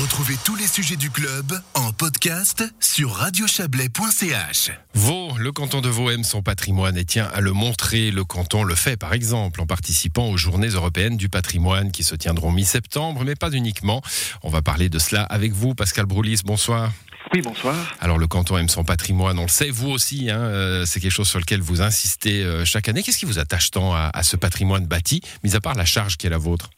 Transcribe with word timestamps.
Retrouvez 0.00 0.36
tous 0.46 0.56
les 0.56 0.66
sujets 0.66 0.96
du 0.96 1.10
club 1.10 1.60
en 1.74 1.92
podcast 1.92 2.64
sur 2.80 3.12
radiochablais.ch. 3.12 4.70
Vaud, 4.94 5.36
le 5.36 5.52
canton 5.52 5.82
de 5.82 5.90
Vaud 5.90 6.08
aime 6.08 6.24
son 6.24 6.40
patrimoine 6.40 6.96
et 6.96 7.04
tient 7.04 7.28
à 7.34 7.42
le 7.42 7.52
montrer. 7.52 8.10
Le 8.10 8.24
canton 8.24 8.62
le 8.62 8.74
fait 8.74 8.96
par 8.96 9.12
exemple 9.12 9.60
en 9.60 9.66
participant 9.66 10.30
aux 10.30 10.38
Journées 10.38 10.68
européennes 10.68 11.18
du 11.18 11.28
patrimoine 11.28 11.92
qui 11.92 12.02
se 12.02 12.14
tiendront 12.14 12.50
mi-septembre, 12.50 13.24
mais 13.26 13.34
pas 13.34 13.50
uniquement. 13.50 14.00
On 14.42 14.48
va 14.48 14.62
parler 14.62 14.88
de 14.88 14.98
cela 14.98 15.22
avec 15.24 15.52
vous, 15.52 15.74
Pascal 15.74 16.06
Broulis. 16.06 16.40
Bonsoir. 16.46 16.92
Oui, 17.34 17.42
bonsoir. 17.42 17.76
Alors 18.00 18.16
le 18.16 18.26
canton 18.26 18.56
aime 18.56 18.70
son 18.70 18.84
patrimoine, 18.84 19.38
on 19.38 19.42
le 19.42 19.48
sait, 19.48 19.68
vous 19.68 19.90
aussi, 19.90 20.30
hein, 20.30 20.40
euh, 20.40 20.86
c'est 20.86 21.00
quelque 21.00 21.12
chose 21.12 21.28
sur 21.28 21.40
lequel 21.40 21.60
vous 21.60 21.82
insistez 21.82 22.42
euh, 22.42 22.64
chaque 22.64 22.88
année. 22.88 23.02
Qu'est-ce 23.02 23.18
qui 23.18 23.26
vous 23.26 23.38
attache 23.38 23.70
tant 23.70 23.92
à, 23.92 24.10
à 24.14 24.22
ce 24.22 24.36
patrimoine 24.36 24.86
bâti, 24.86 25.20
mis 25.44 25.56
à 25.56 25.60
part 25.60 25.74
la 25.74 25.84
charge 25.84 26.16
qui 26.16 26.26
est 26.26 26.30
la 26.30 26.38
vôtre? 26.38 26.70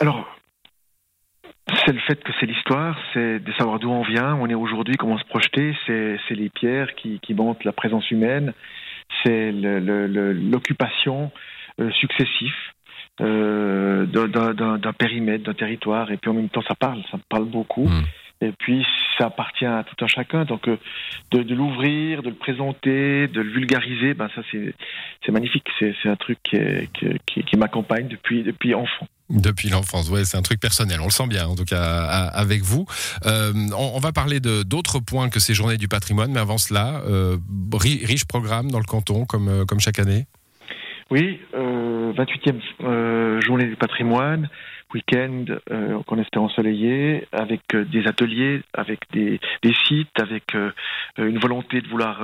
Alors, 0.00 0.26
c'est 1.92 1.98
le 1.98 2.00
fait 2.00 2.24
que 2.24 2.32
c'est 2.40 2.46
l'histoire, 2.46 2.98
c'est 3.12 3.38
de 3.38 3.52
savoir 3.52 3.78
d'où 3.78 3.90
on 3.90 4.02
vient, 4.02 4.34
où 4.34 4.42
on 4.44 4.46
est 4.48 4.54
aujourd'hui, 4.54 4.96
comment 4.96 5.18
se 5.18 5.24
projeter, 5.24 5.74
c'est 5.86 6.34
les 6.34 6.48
pierres 6.48 6.94
qui, 6.94 7.20
qui 7.20 7.34
montrent 7.34 7.60
la 7.66 7.72
présence 7.72 8.10
humaine, 8.10 8.54
c'est 9.22 9.52
l'occupation 9.52 11.30
euh, 11.80 11.90
successive 11.92 12.54
euh, 13.20 14.06
d'un- 14.06 14.92
périmètre, 14.92 15.44
d'un 15.44 15.54
territoire, 15.54 16.10
et 16.10 16.16
puis 16.16 16.30
en 16.30 16.34
même 16.34 16.48
temps 16.48 16.62
ça 16.66 16.74
parle, 16.74 17.02
ça 17.10 17.18
parle 17.28 17.44
beaucoup. 17.46 17.86
Mm. 17.86 18.02
Et 18.40 18.50
puis 18.58 18.84
ça 19.18 19.26
appartient 19.26 19.66
à 19.66 19.84
tout 19.84 20.02
un 20.04 20.08
chacun, 20.08 20.44
donc 20.44 20.66
euh, 20.68 20.76
de, 21.30 21.42
de 21.42 21.54
l'ouvrir, 21.54 22.22
de 22.22 22.30
le 22.30 22.34
présenter, 22.34 23.28
de 23.28 23.40
le 23.40 23.50
vulgariser, 23.50 24.14
ben 24.14 24.28
ça 24.34 24.42
c'est 24.50 25.30
magnifique, 25.32 25.68
c'est 25.78 25.94
un 26.08 26.16
truc 26.16 26.38
qui, 26.42 26.56
est- 26.56 26.90
qui, 26.92 27.06
qui, 27.26 27.42
qui 27.44 27.56
m'accompagne 27.56 28.08
depuis 28.08 28.42
depuis 28.42 28.74
enfant. 28.74 29.06
Depuis 29.30 29.70
l'enfance, 29.70 30.10
ouais, 30.10 30.24
c'est 30.24 30.36
un 30.36 30.42
truc 30.42 30.60
personnel, 30.60 31.00
on 31.00 31.06
le 31.06 31.10
sent 31.10 31.26
bien 31.26 31.46
en 31.46 31.54
tout 31.54 31.64
cas 31.64 32.04
avec 32.34 32.62
vous. 32.62 32.84
Euh, 33.24 33.52
on, 33.76 33.98
va 33.98 34.12
parler 34.12 34.40
d'autres 34.40 34.98
points 34.98 35.30
que 35.30 35.40
ces 35.40 35.54
journées 35.54 35.78
du 35.78 35.88
patrimoine, 35.88 36.32
mais 36.32 36.40
avant 36.40 36.58
cela, 36.58 37.02
euh, 37.06 37.38
ri- 37.72 38.04
riche 38.04 38.26
programme 38.26 38.70
dans 38.70 38.78
le 38.78 38.84
canton 38.84 39.24
comme, 39.24 39.48
euh, 39.48 39.64
chaque 39.78 39.98
année? 39.98 40.26
Oui, 41.10 41.40
euh, 41.54 42.12
28e 42.14 42.60
euh, 42.82 43.40
journée 43.40 43.66
du 43.66 43.76
patrimoine, 43.76 44.48
week-end 44.94 45.44
euh, 45.70 46.02
qu'on 46.06 46.18
espère 46.18 46.42
ensoleillé, 46.42 47.26
avec 47.32 47.62
euh, 47.74 47.84
des 47.84 48.06
ateliers, 48.06 48.62
avec 48.72 49.00
des, 49.12 49.40
sites, 49.86 50.18
avec 50.20 50.54
euh, 50.54 50.70
une 51.18 51.38
volonté 51.38 51.80
de 51.80 51.88
vouloir 51.88 52.22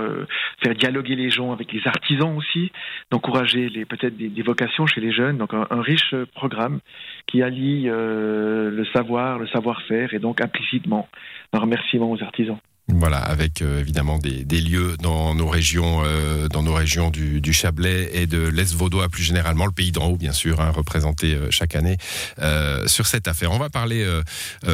faire 0.62 0.74
dialoguer 0.74 1.16
les 1.16 1.30
gens 1.30 1.52
avec 1.52 1.72
les 1.72 1.86
artisans 1.86 2.36
aussi, 2.36 2.72
d'encourager 3.10 3.68
peut-être 3.84 4.16
des, 4.16 4.42
vocations 4.42 4.86
chez 4.86 5.00
les 5.00 5.12
jeunes. 5.12 5.38
Donc 5.38 5.52
un, 5.54 5.82
riche 5.82 6.14
programme 6.34 6.80
qui 7.26 7.42
allie 7.42 7.84
le 7.84 8.84
savoir, 8.92 9.38
le 9.38 9.46
savoir-faire 9.48 10.14
et 10.14 10.18
donc 10.18 10.40
implicitement 10.40 11.08
un 11.52 11.58
remerciement 11.58 12.10
aux 12.10 12.22
artisans. 12.22 12.58
Voilà, 12.90 13.18
avec 13.18 13.60
euh, 13.60 13.80
évidemment 13.80 14.18
des, 14.18 14.44
des 14.44 14.62
lieux 14.62 14.96
dans 15.02 15.34
nos 15.34 15.46
régions, 15.48 16.02
euh, 16.06 16.48
dans 16.48 16.62
nos 16.62 16.72
régions 16.72 17.10
du, 17.10 17.42
du 17.42 17.52
Chablais 17.52 18.08
et 18.14 18.26
de 18.26 18.38
l'Est 18.48 18.72
vaudois 18.74 19.10
plus 19.10 19.22
généralement, 19.22 19.66
le 19.66 19.72
pays 19.72 19.92
d'en 19.92 20.06
haut 20.06 20.16
bien 20.16 20.32
sûr, 20.32 20.58
hein, 20.62 20.70
représenté 20.74 21.34
euh, 21.34 21.48
chaque 21.50 21.76
année 21.76 21.98
euh, 22.40 22.86
sur 22.88 23.06
cette 23.06 23.28
affaire. 23.28 23.52
On 23.52 23.58
va 23.58 23.68
parler 23.68 24.02
euh, 24.02 24.22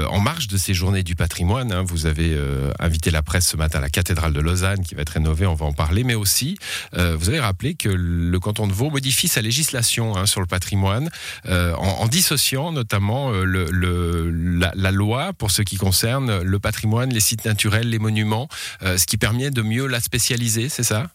en 0.08 0.20
marge 0.20 0.46
de 0.46 0.56
ces 0.56 0.74
journées 0.74 1.02
du 1.02 1.16
patrimoine. 1.16 1.72
hein. 1.72 1.82
vous 1.84 2.06
avez 2.06 2.38
invité 2.78 3.10
la 3.10 3.22
presse 3.22 3.48
ce 3.48 3.56
matin 3.56 3.78
à 3.78 3.82
la 3.82 3.90
cathédrale 3.90 4.32
de 4.32 4.40
Lausanne 4.40 4.84
qui 4.84 4.94
va 4.94 5.02
être 5.02 5.10
rénovée, 5.10 5.46
on 5.46 5.54
va 5.54 5.66
en 5.66 5.72
parler, 5.72 6.04
mais 6.04 6.14
aussi 6.14 6.56
vous 6.92 7.28
avez 7.28 7.40
rappelé 7.40 7.74
que 7.74 7.88
le 7.88 8.38
canton 8.38 8.66
de 8.68 8.72
Vaud 8.72 8.90
modifie 8.90 9.28
sa 9.28 9.42
législation 9.42 10.16
hein, 10.16 10.26
sur 10.26 10.40
le 10.40 10.46
patrimoine 10.46 11.10
en, 11.48 11.50
en 11.76 12.06
dissociant 12.08 12.70
notamment 12.72 13.30
le, 13.32 13.66
le- 13.70 14.30
la, 14.30 14.72
la 14.76 14.90
loi 14.92 15.32
pour 15.32 15.50
ce 15.50 15.62
qui 15.62 15.76
concerne 15.76 16.40
le 16.42 16.58
patrimoine, 16.58 17.12
les 17.12 17.20
sites 17.20 17.44
naturels, 17.44 17.88
les 17.90 17.98
monuments, 18.04 18.48
euh, 18.82 18.96
ce 18.96 19.06
qui 19.06 19.16
permet 19.16 19.50
de 19.50 19.62
mieux 19.62 19.86
la 19.86 20.00
spécialiser, 20.00 20.68
c'est 20.68 20.82
ça? 20.82 21.10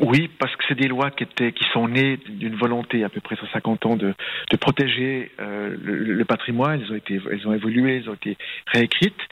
Oui, 0.00 0.28
parce 0.40 0.54
que 0.56 0.64
c'est 0.68 0.74
des 0.74 0.88
lois 0.88 1.10
qui, 1.10 1.22
étaient, 1.22 1.52
qui 1.52 1.64
sont 1.72 1.86
nées 1.88 2.18
d'une 2.28 2.56
volonté 2.56 3.04
à 3.04 3.08
peu 3.08 3.20
près 3.20 3.36
sur 3.36 3.48
50 3.50 3.86
ans 3.86 3.96
de, 3.96 4.14
protéger 4.60 5.30
euh, 5.40 5.76
le, 5.80 6.14
le 6.14 6.24
patrimoine. 6.24 6.82
Elles 6.82 6.92
ont, 6.92 6.96
été, 6.96 7.20
elles 7.30 7.46
ont 7.46 7.54
évolué, 7.54 7.98
elles 7.98 8.10
ont 8.10 8.14
été 8.14 8.36
réécrites. 8.66 9.22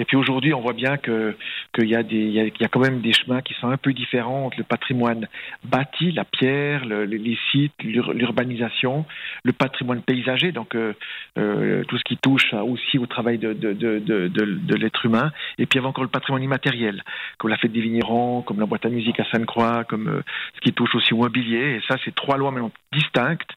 Et 0.00 0.04
puis 0.04 0.16
aujourd'hui, 0.16 0.52
on 0.54 0.60
voit 0.60 0.72
bien 0.72 0.96
que 0.96 1.36
qu'il 1.74 1.84
y 1.84 1.94
y 1.94 2.52
y 2.60 2.64
a 2.64 2.68
quand 2.68 2.80
même 2.80 3.00
des 3.00 3.12
chemins 3.12 3.42
qui 3.42 3.54
sont 3.54 3.68
un 3.68 3.76
peu 3.76 3.92
différents 3.92 4.50
le 4.56 4.64
patrimoine 4.64 5.28
bâti, 5.62 6.10
la 6.10 6.24
pierre, 6.24 6.84
le- 6.86 7.04
les- 7.04 7.38
sites, 7.52 7.72
l'ur- 7.82 8.12
l'urbanisation, 8.12 9.04
le 9.44 9.52
patrimoine 9.52 10.02
paysager, 10.02 10.52
donc 10.52 10.74
euh, 10.74 10.94
euh, 11.38 11.84
tout 11.84 11.98
ce 11.98 12.04
qui 12.04 12.16
touche 12.16 12.52
aussi 12.54 12.98
au 12.98 13.06
travail 13.06 13.38
de, 13.38 13.52
de, 13.52 13.72
de, 13.72 14.74
l'être 14.74 15.04
humain. 15.06 15.30
Et 15.58 15.66
puis 15.66 15.76
il 15.76 15.78
y 15.78 15.80
avait 15.80 15.88
encore 15.88 16.04
le 16.04 16.10
patrimoine 16.10 16.42
immatériel, 16.42 17.02
comme 17.38 17.50
la 17.50 17.56
fête 17.58 17.72
des 17.72 17.80
vignerons, 17.80 18.42
comme 18.42 18.58
la 18.58 18.66
boîte 18.66 18.86
à 18.86 18.88
musique 18.88 19.20
à 19.20 19.24
Sainte-Croix, 19.30 19.84
comme 19.84 20.08
euh, 20.08 20.22
ce 20.54 20.60
qui 20.60 20.72
touche 20.72 20.94
aussi 20.94 21.12
au 21.14 21.18
mobilier. 21.18 21.76
Et 21.76 21.80
ça, 21.88 21.96
c'est 22.04 22.14
trois 22.14 22.36
lois 22.38 22.50
maintenant 22.50 22.72
distinctes 22.92 23.50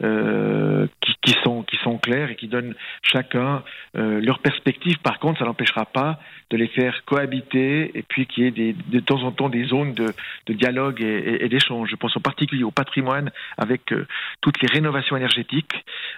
qui, 0.00 1.14
qui 1.22 1.32
sont 1.44 1.62
qui 1.62 1.76
sont 1.76 1.98
claires 1.98 2.30
et 2.30 2.36
qui 2.36 2.48
donnent 2.48 2.74
chacun 3.02 3.62
leur 3.94 4.38
perspective. 4.40 4.98
Par 4.98 5.18
contre, 5.18 5.38
ça 5.40 5.44
n'empêchera 5.44 5.84
pas 5.92 6.18
de 6.50 6.56
les 6.56 6.66
faire 6.68 7.04
cohabiter 7.04 7.90
et 7.96 8.02
puis 8.02 8.26
qu'il 8.26 8.44
y 8.44 8.46
ait 8.46 8.50
des, 8.50 8.72
de 8.72 9.00
temps 9.00 9.22
en 9.22 9.30
temps 9.32 9.48
des 9.48 9.64
zones 9.64 9.94
de, 9.94 10.06
de 10.46 10.52
dialogue 10.52 11.00
et, 11.02 11.06
et- 11.06 11.44
et 11.44 11.48
d'échange. 11.48 11.88
Je 11.90 11.96
pense 11.96 12.16
en 12.16 12.20
particulier 12.20 12.64
au 12.64 12.70
patrimoine 12.70 13.30
avec 13.58 13.92
euh, 13.92 14.06
toutes 14.40 14.60
les 14.62 14.68
rénovations 14.68 15.16
énergétiques. 15.16 15.74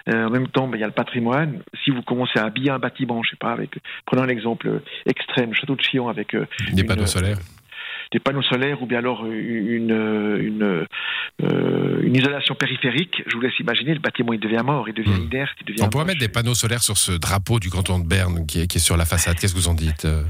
Euh, 0.09 0.27
en 0.27 0.29
même 0.29 0.47
temps, 0.47 0.67
ben, 0.67 0.77
il 0.77 0.81
y 0.81 0.83
a 0.83 0.87
le 0.87 0.93
patrimoine. 0.93 1.61
Si 1.83 1.91
vous 1.91 2.01
commencez 2.01 2.39
à 2.39 2.45
habiller 2.45 2.71
un 2.71 2.79
bâtiment, 2.79 3.21
je 3.23 3.31
sais 3.31 3.35
pas, 3.37 3.51
avec 3.51 3.71
prenons 4.05 4.23
l'exemple 4.25 4.81
extrême, 5.05 5.49
le 5.49 5.55
château 5.55 5.75
de 5.75 5.81
Chillon 5.81 6.07
avec 6.09 6.33
euh, 6.33 6.45
Des 6.71 6.81
Une- 6.81 6.87
panneaux 6.87 7.05
solaires 7.05 7.37
des 8.13 8.19
panneaux 8.19 8.41
solaires 8.43 8.81
ou 8.81 8.85
bien 8.85 8.99
alors 8.99 9.25
une, 9.25 9.89
une, 10.39 10.85
euh, 11.43 11.99
une 12.03 12.15
isolation 12.15 12.55
périphérique, 12.55 13.23
je 13.27 13.35
vous 13.35 13.41
laisse 13.41 13.59
imaginer, 13.59 13.93
le 13.93 13.99
bâtiment 13.99 14.31
il 14.33 14.39
devient 14.39 14.61
mort, 14.63 14.87
il 14.87 14.93
devient 14.93 15.09
Hmm. 15.19 15.29
inerte, 15.31 15.51
il 15.61 15.65
devient 15.65 15.81
On 15.83 15.89
pourrait 15.89 16.05
moche. 16.05 16.13
mettre 16.13 16.19
des 16.21 16.29
panneaux 16.31 16.53
solaires 16.55 16.81
sur 16.83 16.97
ce 16.97 17.11
drapeau 17.11 17.59
du 17.59 17.69
canton 17.69 17.99
de 17.99 18.07
Berne 18.07 18.45
qui 18.45 18.61
est, 18.61 18.67
qui 18.67 18.77
est 18.77 18.81
sur 18.81 18.95
la 18.97 19.05
façade. 19.05 19.35
Qu'est-ce 19.39 19.53
que 19.53 19.59
vous 19.59 19.67
en 19.67 19.73
dites 19.73 20.05
euh 20.05 20.23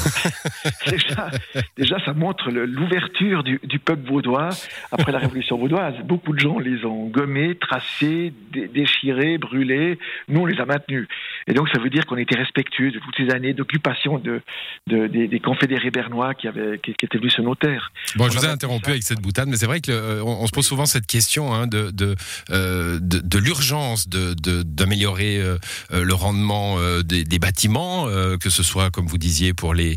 déjà, 0.90 1.30
déjà, 1.76 2.04
ça 2.04 2.12
montre 2.12 2.50
l'ouverture 2.50 3.42
du, 3.42 3.60
du 3.64 3.78
peuple 3.78 4.08
vaudois 4.08 4.50
après 4.92 5.12
la 5.12 5.18
Révolution 5.18 5.58
vaudoise. 5.58 5.94
Beaucoup 6.04 6.32
de 6.32 6.38
gens 6.38 6.58
les 6.58 6.84
ont 6.84 7.06
gommés, 7.08 7.54
tracés, 7.56 8.32
dé- 8.52 8.68
déchirés, 8.68 9.38
brûlés. 9.38 9.98
Nous, 10.28 10.40
on 10.40 10.46
les 10.46 10.60
a 10.60 10.64
maintenus. 10.66 11.06
Et 11.46 11.52
donc, 11.54 11.68
ça 11.74 11.80
veut 11.80 11.90
dire 11.90 12.06
qu'on 12.06 12.16
était 12.16 12.36
respectueux 12.36 12.90
de 12.90 12.98
toutes 12.98 13.16
ces 13.16 13.30
années 13.30 13.52
d'occupation 13.52 14.18
de, 14.18 14.40
de- 14.86 15.06
des, 15.06 15.28
des 15.28 15.40
confédérés 15.40 15.90
bernois 15.90 16.34
qui, 16.34 16.48
avaient, 16.48 16.78
qui, 16.78 16.94
qui 17.00 17.06
étaient 17.06 17.16
venus 17.18 17.32
sur 17.32 17.42
nos 17.42 17.54
terres. 17.54 17.92
Bon, 18.16 18.28
je 18.28 18.36
vous 18.38 18.44
ai 18.44 18.48
interrompu 18.48 18.90
avec 18.90 19.02
cette 19.02 19.20
boutade, 19.20 19.48
mais 19.48 19.56
c'est 19.56 19.64
vrai 19.66 19.80
que 19.80 19.90
euh, 19.90 20.22
on, 20.22 20.46
se 20.46 20.52
pose 20.52 20.66
souvent 20.66 20.84
cette 20.84 21.06
question 21.06 21.54
hein, 21.54 21.66
de 21.66 21.90
de, 21.90 22.14
euh, 22.50 22.98
de 23.00 23.20
de 23.20 23.38
l'urgence 23.38 24.06
de 24.08 24.34
de- 24.34 24.62
d'améliorer 24.62 25.38
euh, 25.38 25.56
euh, 25.92 26.04
le 26.04 26.14
rendement 26.14 26.78
euh, 26.78 27.02
des, 27.02 27.24
des 27.24 27.38
bâtiments, 27.38 28.06
que 28.38 28.50
ce 28.50 28.62
soit 28.62 28.90
comme 28.90 29.06
vous 29.06 29.16
disiez 29.18 29.54
pour 29.54 29.72
les 29.72 29.96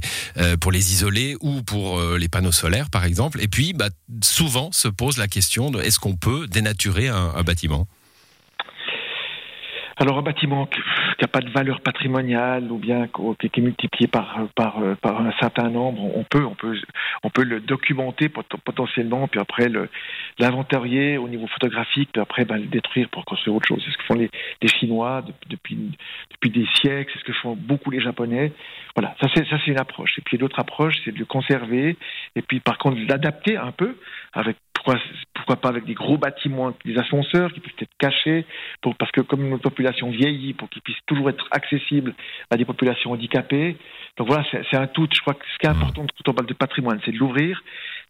pour 0.62 0.72
les 0.72 0.94
isoler 0.94 1.36
ou 1.42 1.62
pour 1.62 2.02
les 2.02 2.30
panneaux 2.30 2.52
solaires 2.54 2.90
par 2.90 3.04
exemple. 3.04 3.42
Et 3.42 3.50
puis, 3.50 3.74
bah, 3.74 3.90
souvent 4.24 4.72
se 4.72 4.88
pose 4.88 5.18
la 5.18 5.28
question 5.28 5.72
de 5.72 5.82
est-ce 5.82 6.00
qu'on 6.00 6.16
peut 6.16 6.48
dénaturer 6.48 7.10
un, 7.10 7.34
un 7.36 7.44
bâtiment? 7.44 7.88
Alors, 9.98 10.18
un 10.18 10.22
bâtiment 10.24 10.68
qui 11.16 11.24
n'a 11.24 11.28
pas 11.28 11.42
de 11.42 11.50
valeur 11.50 11.82
patrimoniale 11.82 12.72
ou 12.72 12.78
bien 12.78 13.08
qui 13.08 13.48
est 13.60 13.62
multiplié 13.62 14.08
par, 14.08 14.48
par, 14.56 14.80
un 15.22 15.32
certain 15.40 15.70
nombre, 15.70 16.04
on 16.16 16.24
peut, 16.24 17.44
le 17.44 17.60
documenter 17.60 18.30
pot- 18.30 18.46
potentiellement, 18.64 19.28
puis 19.28 19.40
après 19.40 19.70
l'inventarier 20.40 21.18
au 21.18 21.28
niveau 21.28 21.48
photographique, 21.48 22.10
puis 22.14 22.22
après 22.22 22.46
ben, 22.46 22.58
le 22.58 22.68
détruire 22.68 23.10
pour 23.10 23.26
construire 23.26 23.56
autre 23.56 23.68
chose. 23.68 23.82
C'est 23.86 23.92
ce 23.92 23.98
que 23.98 24.04
font 24.04 24.16
les, 24.16 24.30
Chinois 24.68 25.22
de- 25.22 25.34
depuis, 25.50 25.96
des 26.50 26.68
siècles, 26.76 27.12
c'est 27.14 27.20
ce 27.20 27.26
que 27.26 27.34
font 27.34 27.56
beaucoup 27.56 27.92
les 27.92 28.02
Japonais. 28.02 28.52
Voilà, 28.96 29.16
ça 29.22 29.28
c'est 29.34 29.68
une 29.68 29.80
approche. 29.80 30.18
Et 30.18 30.22
puis 30.22 30.38
l'autre 30.38 30.60
approche, 30.60 30.96
c'est 31.04 31.12
de 31.12 31.20
le 31.20 31.26
conserver, 31.26 31.98
et 32.36 32.42
puis 32.42 32.60
par 32.60 32.78
contre 32.78 32.98
l'adapter 33.08 33.58
un 33.58 33.72
peu 33.72 33.96
avec 34.34 34.58
pourquoi, 34.84 35.02
pourquoi 35.34 35.56
pas 35.56 35.70
avec 35.70 35.86
des 35.86 35.94
gros 35.94 36.18
bâtiments, 36.18 36.74
des 36.86 36.98
ascenseurs 36.98 37.52
qui 37.54 37.60
peuvent 37.60 37.74
être 37.80 37.98
cachés, 37.98 38.46
pour, 38.82 38.96
parce 38.96 39.12
que 39.12 39.22
comme 39.22 39.48
notre 39.50 39.64
population 39.64 40.10
vieillit, 40.10 40.54
pour 40.54 40.70
qu'ils 40.70 40.82
puissent 40.82 41.06
toujours 41.06 41.30
être 41.30 41.48
accessibles 41.52 42.14
à 42.50 42.58
des 42.58 42.66
populations 42.66 43.12
handicapées. 43.12 43.78
Donc 44.18 44.28
voilà, 44.28 44.44
c'est 44.52 44.62
c'est 44.70 44.78
un 44.78 44.88
tout. 44.88 45.08
Je 45.14 45.22
crois 45.22 45.34
que 45.34 45.46
ce 45.54 45.58
qui 45.60 45.66
est 45.66 45.70
important 45.70 46.06
quand 46.06 46.32
on 46.32 46.34
parle 46.34 46.48
de 46.48 46.54
patrimoine, 46.54 47.00
c'est 47.06 47.12
de 47.12 47.18
l'ouvrir, 47.18 47.64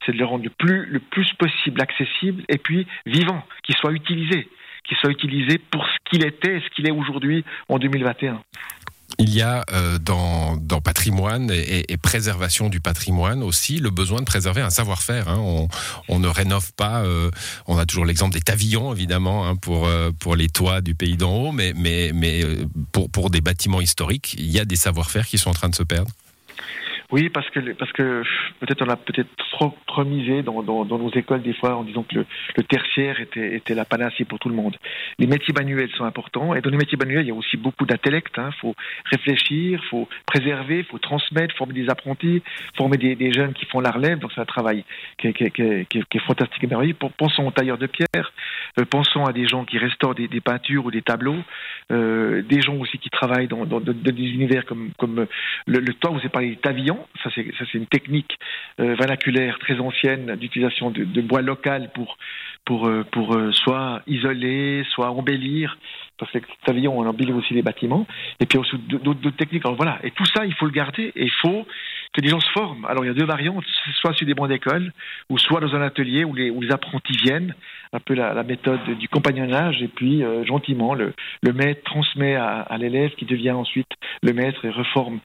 c'est 0.06 0.14
de 0.14 0.18
le 0.18 0.26
rendre 0.26 0.44
le 0.44 0.50
plus, 0.50 0.86
le 0.86 1.00
plus 1.00 1.32
possible 1.34 1.82
accessible 1.82 2.44
et 2.50 2.58
puis 2.58 2.88
vivant, 3.06 3.44
qu'il 3.64 3.76
soit 3.76 3.92
utilisé, 3.92 4.48
qu'il 4.86 4.98
soit 4.98 5.12
utilisé 5.12 5.60
pour 5.72 5.86
ce 5.86 5.98
qu'il 6.10 6.26
était 6.26 6.58
et 6.58 6.62
ce 6.62 6.70
qu'il 6.70 6.88
est 6.88 6.92
aujourd'hui 6.92 7.44
en 7.70 7.78
2021. 7.78 8.42
Il 9.24 9.34
y 9.34 9.42
a 9.42 9.64
euh, 9.72 10.00
dans, 10.00 10.60
patrimoine 10.82 11.50
et, 11.50 11.96
préservation 11.96 12.68
du 12.68 12.82
patrimoine 12.82 13.42
aussi 13.42 13.80
le 13.80 13.90
besoin 13.90 14.20
de 14.20 14.26
préserver 14.26 14.62
un 14.62 14.70
savoir-faire. 14.70 15.30
Hein. 15.30 15.68
On, 16.10 16.20
ne 16.20 16.28
rénove 16.28 16.74
pas. 16.74 17.04
Euh, 17.04 17.32
on 17.66 17.78
a 17.78 17.86
toujours 17.86 18.04
l'exemple 18.04 18.34
des 18.34 18.42
tavillons, 18.42 18.92
évidemment, 18.92 19.48
hein, 19.48 19.56
pour, 19.56 19.88
euh, 19.88 20.12
pour 20.20 20.36
les 20.36 20.50
toits 20.50 20.82
du 20.82 20.94
pays 20.94 21.16
d'en 21.16 21.34
haut, 21.34 21.52
mais, 21.54 21.72
mais, 21.74 22.12
mais 22.14 22.44
pour 22.92 23.30
des 23.30 23.40
bâtiments 23.40 23.80
historiques, 23.80 24.36
il 24.38 24.52
y 24.52 24.60
a 24.60 24.66
des 24.66 24.76
savoir-faire 24.76 25.26
qui 25.26 25.38
sont 25.38 25.52
en 25.52 25.54
train 25.54 25.70
de 25.70 25.76
se 25.76 25.84
perdre. 25.84 26.12
Oui, 27.14 27.30
parce 27.30 27.48
que 27.52 27.60
parce 27.74 27.92
que 27.92 28.24
peut-être 28.60 28.82
on 28.82 28.90
a 28.90 28.96
peut-être 28.96 29.30
trop, 29.38 29.72
trop 29.86 30.04
misé 30.04 30.42
dans, 30.42 30.64
dans, 30.64 30.98
nos 30.98 31.12
écoles 31.12 31.44
des 31.44 31.54
fois 31.54 31.76
en 31.76 31.84
disant 31.84 32.02
que 32.02 32.26
le, 32.58 32.64
tertiaire 32.64 33.22
était, 33.22 33.56
était 33.56 33.76
la 33.76 33.86
panacée 33.86 34.26
pour 34.26 34.40
tout 34.40 34.50
le 34.50 34.56
monde. 34.56 34.76
Les 35.20 35.28
métiers 35.28 35.54
manuels 35.56 35.92
sont 35.92 36.06
importants 36.06 36.56
et 36.56 36.62
dans 36.62 36.72
les 36.72 36.78
métiers 36.78 36.98
manuels 36.98 37.24
il 37.24 37.28
y 37.28 37.32
a 37.32 37.36
aussi 37.36 37.56
beaucoup 37.56 37.86
d'intellect. 37.86 38.34
Il 38.36 38.42
hein. 38.42 38.50
faut 38.60 38.74
réfléchir, 39.12 39.80
il 39.84 39.90
faut 39.90 40.10
préserver, 40.26 40.80
il 40.80 40.86
faut 40.86 40.98
transmettre, 40.98 41.56
former 41.56 41.76
des 41.76 41.88
apprentis, 41.88 42.42
former 42.76 42.98
des, 42.98 43.32
jeunes 43.32 43.54
qui 43.54 43.68
font 43.68 43.80
la 43.80 43.92
relève. 43.92 44.18
Donc 44.18 44.32
c'est 44.34 44.42
un 44.42 44.46
travail 44.46 44.84
qui 45.20 45.28
est, 45.28 46.20
fantastique 46.26 46.64
et 46.64 46.68
merveilleux. 46.68 46.96
Pensons 46.96 47.46
aux 47.46 47.52
tailleurs 47.52 47.78
de 47.78 47.86
pierre, 47.86 48.34
euh, 48.80 48.86
pensons 48.90 49.26
à 49.26 49.34
des 49.34 49.48
gens 49.48 49.66
qui 49.66 49.78
restaurent 49.78 50.16
des, 50.16 50.28
peintures 50.42 50.86
ou 50.86 50.90
des 50.90 51.04
tableaux, 51.04 51.38
des 51.90 52.62
gens 52.62 52.76
aussi 52.78 52.98
qui 52.98 53.10
travaillent 53.10 53.48
dans, 53.48 53.66
dans, 53.66 53.80
dans, 53.80 53.94
des 53.94 54.12
univers 54.12 54.66
comme 54.66 54.92
comme 54.98 55.28
le, 55.68 55.80
le 55.80 55.94
toit. 55.94 56.12
Vous 56.12 56.20
avez 56.20 56.30
parlé 56.30 56.50
des 56.50 56.56
pavillons 56.56 57.00
ça 57.24 57.30
c'est 57.36 57.74
une 57.78 57.88
technique 57.88 58.38
euh, 58.80 58.96
vernaculaire 58.96 59.60
très 59.60 59.80
ancienne 59.80 60.36
d'utilisation 60.36 60.92
de, 60.92 61.04
de, 61.04 61.22
bois 61.22 61.42
local 61.42 61.92
pour 61.94 62.18
pour 62.66 62.88
euh, 62.88 63.04
pour 63.12 63.36
euh, 63.36 63.52
soit 63.52 64.02
isoler, 64.08 64.84
soit 64.90 65.12
embellir. 65.12 65.78
Parce 66.18 66.32
que 66.32 66.40
pavillon, 66.66 66.98
on 66.98 67.06
embellit 67.06 67.34
aussi 67.34 67.54
les 67.54 67.62
bâtiments. 67.62 68.08
Et 68.40 68.46
puis 68.46 68.58
aussi 68.58 68.78
d'autres 68.78 69.30
techniques. 69.32 69.66
Alors 69.66 69.76
voilà. 69.76 70.00
Et 70.04 70.12
tout 70.12 70.26
ça, 70.26 70.46
il 70.46 70.54
faut 70.54 70.66
le 70.66 70.72
garder. 70.72 71.12
Et 71.16 71.24
il 71.24 71.32
faut 71.42 71.66
que 72.14 72.22
les 72.22 72.30
gens 72.30 72.40
se 72.40 72.52
forment. 72.52 72.86
Alors 72.86 73.04
il 73.04 73.08
y 73.08 73.12
a 73.12 73.14
deux 73.14 73.26
variantes, 73.26 73.66
soit 74.00 74.14
sur 74.14 74.26
des 74.26 74.34
bancs 74.34 74.48
d'école, 74.48 74.94
ou 75.30 75.38
soit 75.38 75.60
dans 75.60 75.74
un 75.76 75.82
atelier 75.82 76.24
où 76.24 76.34
les, 76.34 76.50
où 76.50 76.62
les 76.62 76.72
apprentis 76.72 77.18
viennent, 77.18 77.54
un 77.92 78.00
peu 78.00 78.14
la, 78.14 78.34
la 78.34 78.44
méthode 78.44 78.84
du 79.00 79.08
compagnonnage, 79.08 79.82
et 79.82 79.88
puis 79.88 80.24
euh, 80.24 80.46
gentiment 80.46 80.94
le, 80.94 81.14
le 81.42 81.54
maître 81.54 81.82
transmet 81.84 82.36
à, 82.36 82.62
à 82.62 82.78
l'élève 82.78 83.12
qui 83.12 83.26
devient 83.26 83.52
ensuite 83.52 83.90
le 84.22 84.34
maître 84.34 84.64
et 84.66 84.70
reforme 84.70 85.20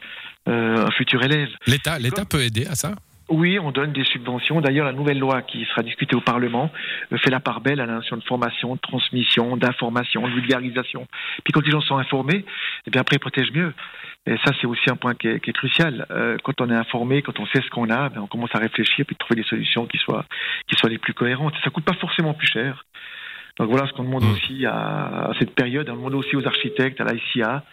euh, 0.48 0.86
un 0.86 0.90
futur 0.90 1.22
élève. 1.22 1.50
L'État, 1.66 1.98
l'État 1.98 2.24
peut 2.24 2.42
aider 2.42 2.66
à 2.66 2.74
ça? 2.74 2.94
Oui, 3.28 3.58
on 3.58 3.70
donne 3.70 3.92
des 3.92 4.04
subventions. 4.04 4.60
D'ailleurs, 4.60 4.86
la 4.86 4.92
nouvelle 4.92 5.18
loi 5.18 5.42
qui 5.42 5.64
sera 5.66 5.82
discutée 5.82 6.16
au 6.16 6.20
Parlement 6.20 6.70
euh, 7.12 7.18
fait 7.18 7.30
la 7.30 7.40
part 7.40 7.60
belle 7.60 7.80
à 7.80 7.86
la 7.86 7.94
notion 7.94 8.16
de 8.16 8.22
formation, 8.22 8.74
de 8.74 8.80
transmission, 8.80 9.56
d'information, 9.56 10.26
de 10.26 10.32
vulgarisation. 10.32 11.06
Puis 11.44 11.52
quand 11.52 11.64
les 11.64 11.70
gens 11.70 11.80
sont 11.80 11.98
informés, 11.98 12.44
eh 12.86 12.90
bien 12.90 13.00
après 13.02 13.16
ils 13.16 13.20
protègent 13.20 13.52
mieux. 13.52 13.72
Et 14.26 14.36
ça, 14.44 14.52
c'est 14.60 14.66
aussi 14.66 14.90
un 14.90 14.96
point 14.96 15.14
qui 15.14 15.28
est, 15.28 15.40
qui 15.40 15.50
est 15.50 15.54
crucial. 15.54 16.06
Euh, 16.10 16.36
quand 16.42 16.60
on 16.60 16.70
est 16.70 16.76
informé, 16.76 17.22
quand 17.22 17.38
on 17.40 17.46
sait 17.46 17.62
ce 17.62 17.70
qu'on 17.70 17.90
a, 17.90 18.08
ben, 18.08 18.20
on 18.22 18.26
commence 18.26 18.54
à 18.54 18.58
réfléchir 18.58 19.04
puis 19.06 19.16
trouver 19.16 19.40
des 19.40 19.48
solutions 19.48 19.86
qui 19.86 19.98
soient 19.98 20.24
qui 20.66 20.76
soient 20.76 20.90
les 20.90 20.98
plus 20.98 21.14
cohérentes. 21.14 21.54
Et 21.54 21.64
ça 21.64 21.70
coûte 21.70 21.84
pas 21.84 21.94
forcément 21.94 22.34
plus 22.34 22.48
cher. 22.48 22.84
Donc 23.58 23.70
voilà 23.70 23.86
ce 23.88 23.92
qu'on 23.92 24.04
demande 24.04 24.24
mmh. 24.24 24.30
aussi 24.32 24.66
à, 24.66 24.74
à, 24.74 25.32
cette 25.38 25.54
période. 25.54 25.88
On 25.90 25.96
demande 25.96 26.14
aussi 26.14 26.36
aux 26.36 26.46
architectes, 26.46 27.00
à 27.00 27.04
l'ICA, 27.04 27.64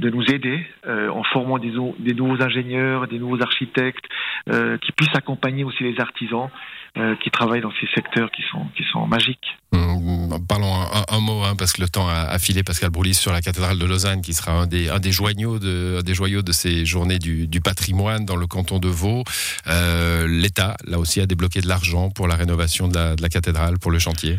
de 0.00 0.10
nous 0.10 0.24
aider 0.26 0.64
euh, 0.86 1.10
en 1.10 1.24
formant 1.24 1.58
des, 1.58 1.72
nouveaux 2.14 2.40
ingénieurs, 2.40 3.08
des 3.08 3.18
nouveaux 3.18 3.42
architectes, 3.42 4.04
euh, 4.48 4.78
qui 4.78 4.92
puissent 4.92 5.14
accompagner 5.14 5.64
aussi 5.64 5.82
les 5.82 5.98
artisans 5.98 6.50
euh, 6.96 7.16
qui 7.16 7.30
travaillent 7.30 7.60
dans 7.60 7.72
ces 7.80 7.88
secteurs 7.94 8.30
qui 8.30 8.42
sont, 8.50 8.64
qui 8.76 8.84
sont 8.92 9.06
magiques. 9.06 9.56
Mmh, 9.72 10.46
parlons 10.48 10.72
un, 10.72 11.20
mot, 11.20 11.42
hein, 11.42 11.54
parce 11.58 11.72
que 11.72 11.82
le 11.82 11.88
temps 11.88 12.08
a, 12.08 12.38
filé, 12.38 12.62
Pascal 12.62 12.90
Broulis, 12.90 13.14
sur 13.14 13.32
la 13.32 13.40
cathédrale 13.40 13.78
de 13.78 13.86
Lausanne, 13.86 14.22
qui 14.22 14.34
sera 14.34 14.52
un 14.52 14.66
des, 14.66 14.88
un 14.88 15.00
des, 15.00 15.10
joyaux, 15.10 15.58
de, 15.58 16.00
des 16.02 16.14
joyaux 16.14 16.42
de 16.42 16.52
ces 16.52 16.86
journées 16.86 17.18
du, 17.18 17.48
du 17.48 17.60
patrimoine 17.60 18.24
dans 18.24 18.36
le 18.36 18.46
canton 18.46 18.78
de 18.78 18.88
Vaud. 18.88 19.24
L'État, 19.66 20.76
là 20.86 20.98
aussi, 20.98 21.20
a 21.20 21.26
débloqué 21.26 21.60
de 21.60 21.68
l'argent 21.68 22.10
pour 22.10 22.28
la 22.28 22.36
rénovation 22.36 22.86
de 22.86 22.94
la, 22.94 23.16
de 23.16 23.22
la 23.22 23.28
cathédrale, 23.28 23.78
pour 23.78 23.90
le 23.90 23.98
chantier. 23.98 24.36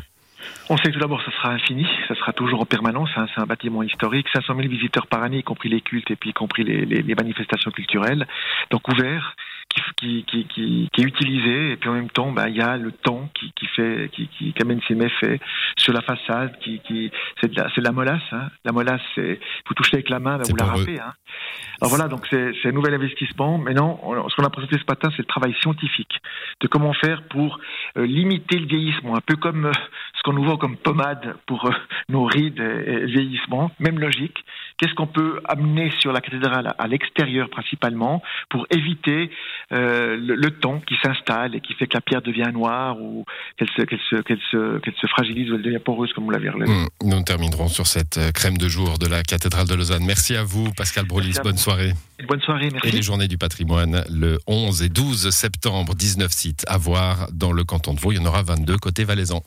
On 0.71 0.77
sait 0.77 0.89
que 0.89 0.93
tout 0.93 0.99
d'abord, 0.99 1.21
ça 1.23 1.31
sera 1.31 1.49
infini, 1.49 1.87
ça 2.07 2.13
sera 2.13 2.31
toujours 2.31 2.61
en 2.61 2.65
permanence. 2.65 3.09
Hein, 3.15 3.25
c'est 3.33 3.41
un 3.41 3.47
bâtiment 3.47 3.81
historique, 3.81 4.27
500 4.31 4.53
000 4.55 4.67
visiteurs 4.69 5.07
par 5.07 5.23
année, 5.23 5.39
y 5.39 5.43
compris 5.43 5.67
les 5.67 5.81
cultes 5.81 6.11
et 6.11 6.15
puis 6.15 6.29
y 6.29 6.33
compris 6.33 6.63
les, 6.63 6.85
les, 6.85 7.01
les 7.01 7.15
manifestations 7.15 7.71
culturelles. 7.71 8.27
Donc 8.69 8.87
ouvert, 8.87 9.35
qui, 9.69 9.81
qui, 9.97 10.45
qui, 10.45 10.89
qui, 10.91 11.01
est 11.01 11.05
utilisé. 11.05 11.71
Et 11.71 11.77
puis 11.77 11.89
en 11.89 11.93
même 11.93 12.09
temps 12.09 12.31
bah, 12.31 12.49
il 12.49 12.55
y 12.55 12.61
a 12.61 12.77
le 12.77 12.91
temps 12.91 13.29
qui, 13.33 13.51
qui 13.53 13.67
fait 13.67 14.09
qui, 14.11 14.27
qui, 14.27 14.53
amène 14.61 14.81
ses 14.87 14.95
méfaits 14.95 15.41
sur 15.77 15.93
la 15.93 16.01
façade 16.01 16.57
qui, 16.59 16.79
qui 16.79 17.11
c'est 17.39 17.51
de 17.51 17.59
la 17.59 17.69
c'est 17.73 17.81
de 17.81 17.85
la 17.85 17.91
molasse 17.91 18.21
hein. 18.31 18.49
la 18.65 18.71
molasse 18.71 19.01
c'est 19.15 19.39
vous 19.67 19.73
touchez 19.73 19.95
avec 19.95 20.09
la 20.09 20.19
main 20.19 20.37
bah, 20.37 20.43
vous 20.49 20.55
la 20.55 20.65
râpez 20.65 20.99
hein. 20.99 21.13
alors 21.81 21.89
voilà 21.89 22.07
donc 22.07 22.25
c'est 22.29 22.51
c'est 22.61 22.69
un 22.69 22.71
nouvel 22.71 22.93
investissement. 22.93 23.57
Maintenant 23.57 23.99
ce 24.29 24.35
qu'on 24.35 24.43
a 24.43 24.49
présenté 24.49 24.77
ce 24.77 24.85
matin 24.87 25.09
c'est 25.11 25.19
le 25.23 25.25
travail 25.25 25.55
scientifique 25.61 26.19
de 26.61 26.67
comment 26.67 26.93
faire 26.93 27.23
pour 27.29 27.59
euh, 27.97 28.05
limiter 28.05 28.57
le 28.57 28.67
vieillissement. 28.67 29.15
Un 29.15 29.21
peu 29.21 29.35
comme 29.35 29.65
euh, 29.65 29.71
ce 30.15 30.23
qu'on 30.23 30.33
nous 30.33 30.43
voit 30.43 30.57
comme 30.57 30.77
pommade 30.77 31.35
pour 31.45 31.65
euh, 31.65 31.73
nos 32.09 32.25
rides 32.25 32.59
et, 32.59 32.91
et 32.91 33.05
vieillissement 33.05 33.71
même 33.79 33.99
logique 33.99 34.43
qu'est-ce 34.79 34.93
qu'on 34.95 35.07
peut 35.07 35.41
amener 35.45 35.91
sur 35.99 36.11
la 36.11 36.21
cathédrale 36.21 36.73
à 36.77 36.87
l'extérieur 36.87 37.49
principalement 37.49 38.23
pour 38.49 38.65
éviter 38.71 39.29
euh, 39.71 40.15
le, 40.17 40.35
le, 40.35 40.51
temps 40.51 40.79
qui 40.79 40.95
s'installe 41.03 41.55
et 41.55 41.61
qui 41.61 41.73
fait 41.73 41.85
que 41.85 41.95
la 41.95 42.01
pierre 42.01 42.21
devient 42.21 42.49
noire 42.51 42.99
ou 42.99 43.25
qu'elle 43.57 43.69
se, 43.69 43.83
qu'elle 43.83 43.99
se, 44.09 44.15
qu'elle 44.21 44.39
se, 44.49 44.79
qu'elle 44.79 44.95
se 44.95 45.07
fragilise 45.07 45.51
ou 45.51 45.55
elle 45.55 45.61
devient 45.61 45.79
poreuse 45.79 46.11
comme 46.13 46.23
vous 46.23 46.31
l'avez 46.31 46.49
relevé? 46.49 46.71
Mmh, 46.71 46.87
nous 47.03 47.23
terminerons 47.23 47.67
sur 47.67 47.87
cette 47.87 48.17
euh, 48.17 48.31
crème 48.31 48.57
de 48.57 48.67
jour 48.67 48.97
de 48.97 49.07
la 49.07 49.21
cathédrale 49.21 49.67
de 49.67 49.75
Lausanne. 49.75 50.03
Merci 50.05 50.35
à 50.35 50.43
vous, 50.43 50.71
Pascal 50.71 51.05
Brolis. 51.05 51.35
Bonne 51.43 51.57
soirée. 51.57 51.93
bonne 52.27 52.41
soirée, 52.41 52.69
merci. 52.71 52.87
Et 52.87 52.91
les 52.91 53.01
journées 53.01 53.27
du 53.27 53.37
patrimoine, 53.37 54.03
le 54.09 54.39
11 54.47 54.81
et 54.83 54.89
12 54.89 55.29
septembre, 55.29 55.93
19 55.93 56.31
sites 56.31 56.65
à 56.67 56.77
voir 56.77 57.27
dans 57.33 57.51
le 57.51 57.63
canton 57.63 57.93
de 57.93 57.99
Vaud. 57.99 58.13
Il 58.13 58.17
y 58.17 58.19
en 58.19 58.25
aura 58.25 58.43
22 58.43 58.77
côté 58.77 59.03
Valaisan. 59.03 59.43